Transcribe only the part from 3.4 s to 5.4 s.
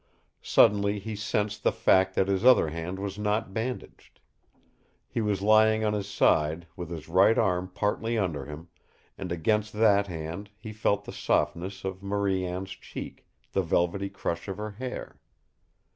bandaged. He